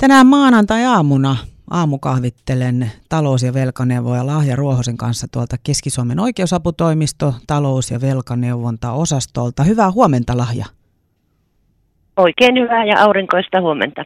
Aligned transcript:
Tänään 0.00 0.26
maanantai-aamuna 0.26 1.36
aamukahvittelen 1.70 2.90
talous- 3.08 3.42
ja 3.42 3.54
velkaneuvoja 3.54 4.26
Lahja 4.26 4.56
Ruohosen 4.56 4.96
kanssa 4.96 5.26
tuolta 5.32 5.56
Keski-Suomen 5.64 6.20
oikeusaputoimisto, 6.20 7.34
talous- 7.46 7.90
ja 7.90 8.00
velkaneuvonta-osastolta. 8.00 9.62
Hyvää 9.62 9.90
huomenta 9.90 10.36
Lahja. 10.36 10.66
Oikein 12.16 12.54
hyvää 12.58 12.84
ja 12.84 13.02
aurinkoista 13.02 13.60
huomenta. 13.60 14.04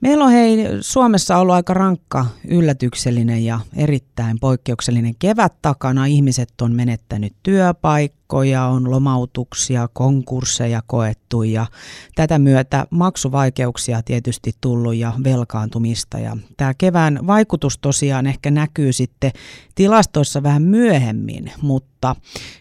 Meillä 0.00 0.24
on 0.24 0.30
hei 0.30 0.66
Suomessa 0.80 1.36
ollut 1.36 1.54
aika 1.54 1.74
rankka, 1.74 2.26
yllätyksellinen 2.48 3.44
ja 3.44 3.60
erittäin 3.76 4.40
poikkeuksellinen 4.40 5.14
kevät 5.18 5.52
takana. 5.62 6.06
Ihmiset 6.06 6.60
on 6.62 6.72
menettänyt 6.72 7.32
työpaikkoja, 7.42 8.64
on 8.64 8.90
lomautuksia, 8.90 9.88
konkursseja 9.92 10.82
koettu 10.86 11.42
ja 11.42 11.66
tätä 12.14 12.38
myötä 12.38 12.86
maksuvaikeuksia 12.90 14.02
tietysti 14.02 14.52
tullut 14.60 14.94
ja 14.94 15.12
velkaantumista. 15.24 16.18
Ja 16.18 16.36
tämä 16.56 16.74
kevään 16.74 17.26
vaikutus 17.26 17.78
tosiaan 17.78 18.26
ehkä 18.26 18.50
näkyy 18.50 18.92
sitten 18.92 19.32
tilastoissa 19.74 20.42
vähän 20.42 20.62
myöhemmin, 20.62 21.52
mutta 21.62 22.16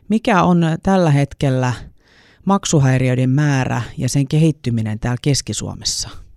mikä 0.10 0.44
on 0.44 0.66
tällä 0.84 1.12
hetkellä 1.12 1.74
maksuhäiriöiden 2.46 3.30
määrä 3.30 3.82
ja 3.98 4.10
sen 4.10 4.28
kehittyminen 4.28 5.00
täällä 5.00 5.20
Keski-Suomessa? 5.22 6.29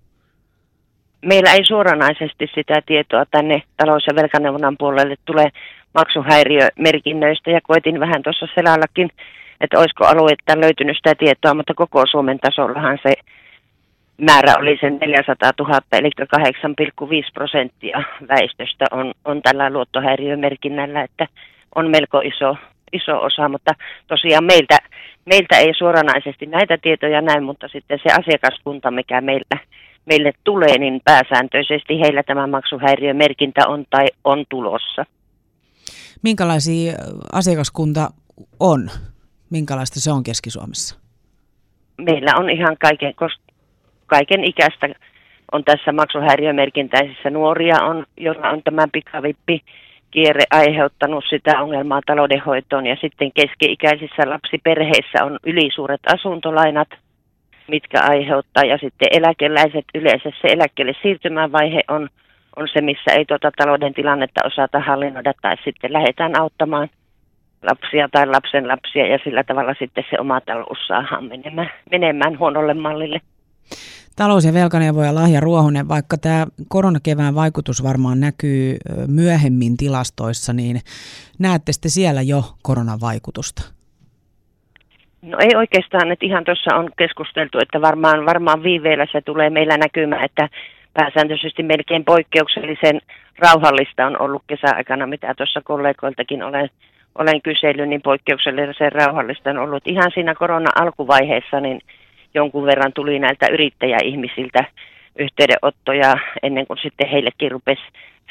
Meillä 1.23 1.53
ei 1.53 1.65
suoranaisesti 1.65 2.51
sitä 2.55 2.81
tietoa 2.85 3.25
tänne 3.31 3.63
talous- 3.77 4.07
ja 4.07 4.15
velkaneuvonnan 4.15 4.75
puolelle 4.77 5.15
tule 5.25 5.49
maksuhäiriömerkinnöistä. 5.93 7.51
Ja 7.51 7.61
koitin 7.61 7.99
vähän 7.99 8.23
tuossa 8.23 8.47
selallakin, 8.55 9.09
että 9.61 9.79
olisiko 9.79 10.05
alueetta 10.05 10.61
löytynyt 10.61 10.97
sitä 10.97 11.15
tietoa, 11.15 11.53
mutta 11.53 11.73
koko 11.73 12.03
Suomen 12.05 12.39
tasollahan 12.39 12.99
se 13.03 13.13
määrä 14.21 14.53
oli 14.59 14.77
sen 14.81 14.97
400 15.01 15.51
000, 15.59 15.79
eli 15.91 16.09
8,5 16.17 17.31
prosenttia 17.33 18.03
väestöstä 18.27 18.85
on, 18.91 19.13
on 19.25 19.41
tällä 19.41 19.69
luottohäiriömerkinnällä, 19.69 21.01
että 21.01 21.27
on 21.75 21.89
melko 21.89 22.21
iso, 22.21 22.57
iso 22.93 23.21
osa, 23.21 23.49
mutta 23.49 23.71
tosiaan 24.07 24.43
meiltä, 24.43 24.77
meiltä 25.25 25.57
ei 25.57 25.73
suoranaisesti 25.77 26.45
näitä 26.45 26.77
tietoja 26.77 27.21
näy, 27.21 27.41
mutta 27.41 27.67
sitten 27.67 27.99
se 28.03 28.09
asiakaskunta, 28.19 28.91
mikä 28.91 29.21
meillä 29.21 29.57
meille 30.05 30.31
tulee, 30.43 30.77
niin 30.77 31.01
pääsääntöisesti 31.05 31.99
heillä 31.99 32.23
tämä 32.23 32.47
maksuhäiriömerkintä 32.47 33.61
on 33.67 33.85
tai 33.89 34.05
on 34.23 34.45
tulossa. 34.49 35.05
Minkälaisia 36.21 36.93
asiakaskunta 37.33 38.09
on? 38.59 38.89
Minkälaista 39.49 39.99
se 39.99 40.11
on 40.11 40.23
Keski-Suomessa? 40.23 40.99
Meillä 41.97 42.31
on 42.37 42.49
ihan 42.49 42.77
kaiken, 42.81 43.13
kaiken 44.07 44.43
ikäistä 44.43 44.89
on 45.51 45.63
tässä 45.63 45.91
maksuhäiriömerkintäisissä 45.91 47.29
nuoria, 47.29 47.83
on, 47.83 48.05
joilla 48.17 48.49
on 48.49 48.63
tämä 48.63 48.87
pikavippi 48.93 49.61
kierre 50.11 50.43
aiheuttanut 50.51 51.23
sitä 51.29 51.61
ongelmaa 51.61 52.01
taloudenhoitoon 52.05 52.85
ja 52.85 52.97
sitten 53.01 53.31
keski-ikäisissä 53.31 54.29
lapsiperheissä 54.29 55.25
on 55.25 55.39
ylisuuret 55.45 56.01
asuntolainat– 56.13 56.87
mitkä 57.67 58.01
aiheuttaa. 58.01 58.63
Ja 58.63 58.77
sitten 58.77 59.07
eläkeläiset 59.11 59.85
yleensä 59.95 60.29
se 60.41 60.47
eläkkeelle 60.47 60.93
siirtymävaihe 61.01 61.83
on, 61.87 62.09
on 62.55 62.67
se, 62.73 62.81
missä 62.81 63.11
ei 63.11 63.25
tuota 63.25 63.51
talouden 63.57 63.93
tilannetta 63.93 64.41
osata 64.45 64.79
hallinnoida 64.79 65.33
tai 65.41 65.55
sitten 65.63 65.93
lähdetään 65.93 66.39
auttamaan 66.39 66.89
lapsia 67.61 68.09
tai 68.11 68.27
lapsen 68.27 68.67
lapsia 68.67 69.07
ja 69.07 69.19
sillä 69.23 69.43
tavalla 69.43 69.75
sitten 69.79 70.03
se 70.09 70.19
oma 70.19 70.41
talous 70.41 70.87
saadaan 70.87 71.25
menemään, 71.25 71.69
menemään 71.91 72.39
huonolle 72.39 72.73
mallille. 72.73 73.21
Talous- 74.15 74.45
ja 74.45 74.53
velkaneuvoja 74.53 75.15
Lahja 75.15 75.39
Ruohonen, 75.39 75.87
vaikka 75.87 76.17
tämä 76.17 76.47
koronakevään 76.67 77.35
vaikutus 77.35 77.83
varmaan 77.83 78.19
näkyy 78.19 78.77
myöhemmin 79.07 79.77
tilastoissa, 79.77 80.53
niin 80.53 80.81
näette 81.39 81.71
sitten 81.71 81.91
siellä 81.91 82.21
jo 82.21 82.43
koronan 82.61 83.01
vaikutusta? 83.01 83.82
No 85.23 85.37
ei 85.41 85.55
oikeastaan, 85.55 86.11
että 86.11 86.25
ihan 86.25 86.43
tuossa 86.43 86.75
on 86.75 86.89
keskusteltu, 86.97 87.59
että 87.61 87.81
varmaan, 87.81 88.25
varmaan 88.25 88.63
viiveellä 88.63 89.05
se 89.11 89.21
tulee 89.21 89.49
meillä 89.49 89.77
näkymään, 89.77 90.25
että 90.25 90.49
pääsääntöisesti 90.93 91.63
melkein 91.63 92.05
poikkeuksellisen 92.05 93.01
rauhallista 93.39 94.05
on 94.05 94.21
ollut 94.21 94.43
kesäaikana, 94.47 95.07
mitä 95.07 95.33
tuossa 95.37 95.61
kollegoiltakin 95.63 96.43
olen, 96.43 96.69
olen 97.15 97.41
kysellyt, 97.41 97.89
niin 97.89 98.01
poikkeuksellisen 98.01 98.91
rauhallista 98.91 99.49
on 99.49 99.57
ollut. 99.57 99.87
Ihan 99.87 100.11
siinä 100.13 100.35
korona-alkuvaiheessa 100.35 101.59
niin 101.59 101.81
jonkun 102.33 102.65
verran 102.65 102.93
tuli 102.93 103.19
näiltä 103.19 103.47
yrittäjäihmisiltä 103.47 104.65
yhteydenottoja 105.19 106.13
ennen 106.43 106.67
kuin 106.67 106.79
sitten 106.81 107.09
heillekin 107.09 107.51
rupesi 107.51 107.83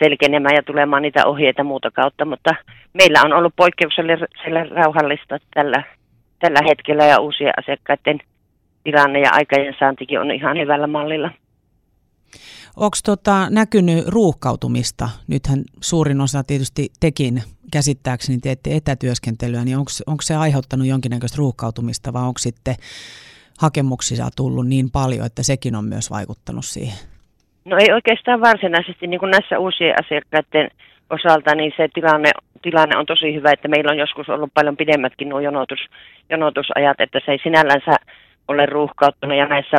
selkenemään 0.02 0.54
ja 0.54 0.62
tulemaan 0.62 1.02
niitä 1.02 1.26
ohjeita 1.26 1.64
muuta 1.64 1.90
kautta, 1.90 2.24
mutta 2.24 2.54
meillä 2.92 3.20
on 3.24 3.32
ollut 3.32 3.52
poikkeuksellisen 3.56 4.28
rauhallista 4.70 5.38
tällä 5.54 5.82
tällä 6.42 6.60
hetkellä 6.68 7.04
ja 7.04 7.20
uusien 7.20 7.52
asiakkaiden 7.58 8.18
tilanne 8.84 9.20
ja 9.20 9.30
aikajen 9.32 9.74
saantikin 9.78 10.20
on 10.20 10.30
ihan 10.30 10.58
hyvällä 10.58 10.86
mallilla. 10.86 11.30
Onko 12.76 12.96
tota 13.04 13.50
näkynyt 13.50 14.08
ruuhkautumista? 14.08 15.08
Nythän 15.28 15.58
suurin 15.80 16.20
osa 16.20 16.44
tietysti 16.44 16.88
tekin 17.00 17.42
käsittääkseni 17.72 18.38
teette 18.38 18.76
etätyöskentelyä, 18.76 19.64
niin 19.64 19.78
onko 20.06 20.22
se 20.22 20.34
aiheuttanut 20.34 20.86
jonkinnäköistä 20.86 21.38
ruuhkautumista 21.38 22.12
vai 22.12 22.22
onko 22.22 22.38
sitten 22.38 22.74
hakemuksia 23.58 24.28
tullut 24.36 24.66
niin 24.66 24.90
paljon, 24.90 25.26
että 25.26 25.42
sekin 25.42 25.76
on 25.76 25.84
myös 25.84 26.10
vaikuttanut 26.10 26.64
siihen? 26.64 26.98
No 27.64 27.76
ei 27.76 27.92
oikeastaan 27.92 28.40
varsinaisesti, 28.40 29.06
niin 29.06 29.20
kuin 29.20 29.30
näissä 29.30 29.58
uusien 29.58 29.94
asiakkaiden 30.04 30.70
osalta, 31.10 31.54
niin 31.54 31.72
se 31.76 31.88
tilanne, 31.94 32.30
tilanne 32.62 32.96
on 32.96 33.06
tosi 33.06 33.34
hyvä, 33.34 33.52
että 33.52 33.68
meillä 33.68 33.90
on 33.90 33.98
joskus 33.98 34.28
ollut 34.28 34.54
paljon 34.54 34.76
pidemmätkin 34.76 35.28
nuo 35.28 35.40
jonotus, 35.40 35.80
jonotusajat, 36.30 37.00
että 37.00 37.20
se 37.24 37.32
ei 37.32 37.38
sinällänsä 37.42 37.96
ole 38.48 38.66
ruuhkauttunut 38.66 39.36
ja 39.38 39.46
näissä 39.46 39.76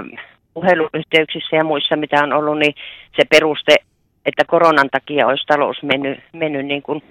puheluyhteyksissä 0.54 1.56
ja 1.56 1.64
muissa, 1.64 1.96
mitä 1.96 2.24
on 2.24 2.34
ollut, 2.34 2.60
niin 2.60 2.76
se 3.16 3.24
peruste, 3.30 3.76
että 4.26 4.46
koronan 4.46 4.90
takia 4.92 5.28
olisi 5.28 5.46
talous 5.48 5.84
mennyt, 5.84 6.20
mennyt 6.34 6.66
niin 6.66 6.82
kuin 6.82 7.04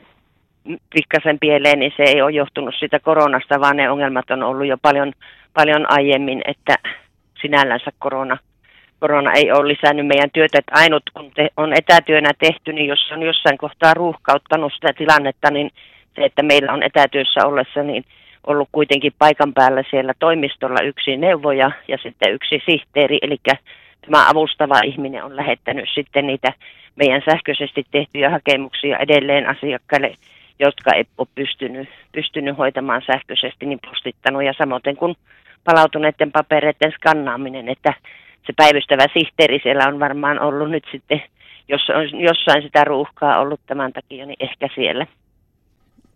pikkasen 0.95 1.39
pieleen, 1.41 1.79
niin 1.79 1.93
se 1.97 2.03
ei 2.03 2.23
ole 2.23 2.33
johtunut 2.33 2.75
siitä 2.79 3.01
koronasta, 3.01 3.61
vaan 3.61 3.77
ne 3.77 3.91
ongelmat 3.91 4.31
on 4.31 4.43
ollut 4.43 4.67
jo 4.67 4.77
paljon, 4.83 5.13
paljon 5.55 5.87
aiemmin, 5.89 6.43
että 6.45 6.75
sinällänsä 7.41 7.91
korona– 7.99 8.39
korona 9.03 9.33
ei 9.33 9.53
ole 9.53 9.69
lisännyt 9.69 10.07
meidän 10.07 10.31
työtä, 10.33 10.59
että 10.59 10.73
ainut 10.75 11.03
kun 11.15 11.31
te, 11.35 11.49
on 11.57 11.73
etätyönä 11.73 12.31
tehty, 12.39 12.73
niin 12.73 12.87
jos 12.87 13.11
on 13.13 13.23
jossain 13.23 13.59
kohtaa 13.59 13.95
ruuhkauttanut 13.95 14.73
sitä 14.75 14.93
tilannetta, 14.93 15.51
niin 15.51 15.71
se, 16.15 16.25
että 16.25 16.43
meillä 16.43 16.73
on 16.73 16.83
etätyössä 16.83 17.47
ollessa, 17.47 17.83
niin 17.83 18.05
ollut 18.47 18.69
kuitenkin 18.73 19.13
paikan 19.19 19.53
päällä 19.55 19.83
siellä 19.91 20.13
toimistolla 20.19 20.81
yksi 20.81 21.17
neuvoja 21.17 21.71
ja 21.89 21.99
sitten 22.03 22.33
yksi 22.33 22.63
sihteeri, 22.67 23.19
eli 23.23 23.37
tämä 24.01 24.29
avustava 24.29 24.81
ihminen 24.85 25.25
on 25.25 25.37
lähettänyt 25.37 25.89
sitten 25.95 26.27
niitä 26.27 26.53
meidän 26.97 27.23
sähköisesti 27.31 27.85
tehtyjä 27.91 28.31
hakemuksia 28.31 28.99
edelleen 28.99 29.49
asiakkaille, 29.49 30.15
jotka 30.59 30.93
ei 30.93 31.05
ole 31.19 31.29
pystynyt, 31.35 31.89
pystynyt 32.13 32.59
hoitamaan 32.59 33.03
sähköisesti, 33.07 33.67
niin 33.67 33.81
postittanut 33.91 34.45
ja 34.45 34.53
samoin 34.59 34.97
kuin 34.99 35.15
palautuneiden 35.65 36.33
papereiden 36.33 36.93
skannaaminen, 36.93 37.69
että 37.69 37.95
se 38.47 38.53
päivystävä 38.57 39.07
sihteeri 39.13 39.61
siellä 39.63 39.89
on 39.89 40.01
varmaan 40.01 40.41
ollut 40.41 40.71
nyt 40.71 40.85
sitten, 40.93 41.23
jos 41.69 41.81
on 41.89 42.21
jossain 42.21 42.63
sitä 42.63 42.85
ruuhkaa 42.85 43.39
ollut 43.39 43.61
tämän 43.67 43.93
takia, 43.93 44.27
niin 44.27 44.37
ehkä 44.41 44.69
siellä. 44.75 45.07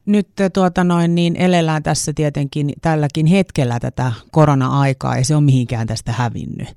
Nyt 0.07 0.29
tuota 0.53 0.85
noin, 0.85 1.15
niin 1.15 1.37
elellään 1.37 1.83
tässä 1.83 2.13
tietenkin 2.15 2.73
tälläkin 2.83 3.27
hetkellä 3.27 3.81
tätä 3.81 4.13
korona-aikaa, 4.31 5.17
ja 5.17 5.25
se 5.25 5.37
on 5.37 5.45
mihinkään 5.45 5.87
tästä 5.87 6.13
hävinnyt. 6.13 6.69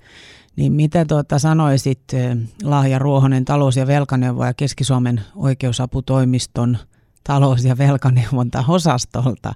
Niin 0.56 0.74
mitä 0.74 1.06
tuota 1.06 1.40
sanoisit 1.40 2.04
Lahja 2.64 3.00
Ruohonen 3.00 3.46
talous- 3.46 3.78
ja 3.78 3.88
velkaneuvoja 3.88 4.54
Keski-Suomen 4.54 5.22
oikeusaputoimiston 5.36 6.78
talous- 7.24 7.66
ja 7.66 7.78
velkaneuvonta-osastolta, 7.78 9.54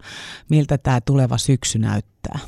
miltä 0.49 0.77
tämä 0.77 1.01
tuleva 1.01 1.37
syksy 1.37 1.79
näyttää? 1.79 2.39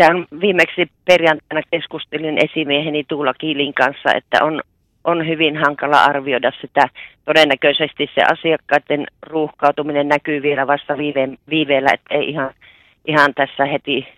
On 0.00 0.26
viimeksi 0.40 0.86
perjantaina 1.04 1.62
keskustelin 1.70 2.38
esimieheni 2.44 3.04
Tuula 3.08 3.34
Kiilin 3.34 3.74
kanssa, 3.74 4.14
että 4.14 4.44
on, 4.44 4.62
on 5.04 5.28
hyvin 5.28 5.56
hankala 5.56 6.04
arvioida 6.04 6.52
sitä. 6.60 6.88
Todennäköisesti 7.24 8.10
se 8.14 8.22
asiakkaiden 8.32 9.06
ruuhkautuminen 9.22 10.08
näkyy 10.08 10.42
vielä 10.42 10.66
vasta 10.66 10.98
viive, 10.98 11.28
viiveellä, 11.50 11.90
että 11.92 12.14
ei 12.14 12.28
ihan, 12.28 12.54
ihan 13.04 13.34
tässä 13.34 13.64
heti, 13.64 14.08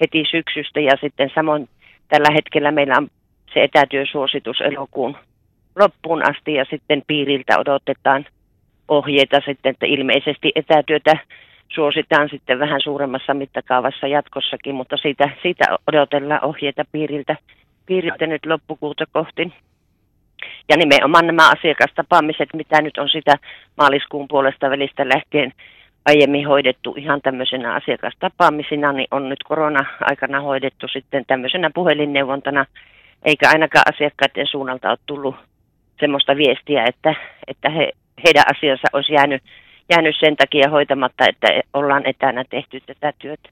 heti 0.00 0.24
syksystä. 0.30 0.80
Ja 0.80 0.92
sitten 1.00 1.30
samoin 1.34 1.68
tällä 2.08 2.28
hetkellä 2.34 2.70
meillä 2.70 2.94
on 2.96 3.08
se 3.54 3.62
etätyösuositus 3.62 4.60
elokuun 4.60 5.16
loppuun 5.78 6.30
asti 6.30 6.54
ja 6.54 6.64
sitten 6.70 7.02
piiriltä 7.06 7.58
odotetaan 7.58 8.26
ohjeita 8.88 9.40
sitten, 9.46 9.70
että 9.70 9.86
ilmeisesti 9.86 10.52
etätyötä 10.54 11.16
suositaan 11.68 12.28
sitten 12.28 12.58
vähän 12.58 12.80
suuremmassa 12.80 13.34
mittakaavassa 13.34 14.06
jatkossakin, 14.06 14.74
mutta 14.74 14.96
siitä, 14.96 15.30
siitä 15.42 15.64
odotellaan 15.86 16.44
ohjeita 16.44 16.84
piiriltä 16.92 17.36
piirittänyt 17.86 18.46
loppukuuta 18.46 19.04
kohti. 19.12 19.52
Ja 20.68 20.76
nimenomaan 20.76 21.26
nämä 21.26 21.50
asiakastapaamiset, 21.50 22.48
mitä 22.54 22.82
nyt 22.82 22.98
on 22.98 23.08
sitä 23.08 23.34
maaliskuun 23.76 24.28
puolesta 24.28 24.70
välistä 24.70 25.08
lähtien 25.08 25.52
aiemmin 26.06 26.46
hoidettu 26.48 26.94
ihan 26.96 27.20
tämmöisenä 27.22 27.74
asiakastapaamisina, 27.74 28.92
niin 28.92 29.08
on 29.10 29.28
nyt 29.28 29.42
korona-aikana 29.42 30.40
hoidettu 30.40 30.88
sitten 30.88 31.24
tämmöisenä 31.26 31.70
puhelinneuvontana, 31.74 32.66
eikä 33.24 33.48
ainakaan 33.48 33.94
asiakkaiden 33.94 34.46
suunnalta 34.46 34.90
ole 34.90 34.98
tullut 35.06 35.36
semmoista 36.00 36.36
viestiä, 36.36 36.84
että, 36.84 37.14
että 37.46 37.70
he, 37.70 37.92
heidän 38.24 38.44
asiansa 38.56 38.88
olisi 38.92 39.12
jäänyt, 39.12 39.42
jäänyt 39.90 40.16
sen 40.20 40.36
takia 40.36 40.70
hoitamatta, 40.70 41.26
että 41.28 41.48
ollaan 41.74 42.06
etänä 42.06 42.44
tehty 42.50 42.80
tätä 42.80 43.12
työtä. 43.18 43.48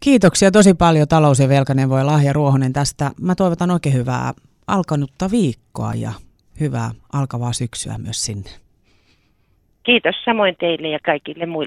Kiitoksia 0.00 0.50
tosi 0.50 0.74
paljon 0.74 1.08
talous- 1.08 1.40
ja 1.40 1.48
velkaneuvoja 1.48 2.06
Lahja 2.06 2.32
Ruohonen 2.32 2.72
tästä. 2.72 3.10
Mä 3.20 3.34
toivotan 3.34 3.70
oikein 3.70 3.94
hyvää 3.94 4.32
alkanutta 4.66 5.30
viikkoa 5.30 5.92
ja 5.94 6.12
hyvää 6.60 6.90
alkavaa 7.12 7.52
syksyä 7.52 7.98
myös 7.98 8.24
sinne. 8.24 8.50
Kiitos 9.82 10.14
samoin 10.24 10.56
teille 10.60 10.88
ja 10.88 10.98
kaikille 11.06 11.46
muille. 11.46 11.66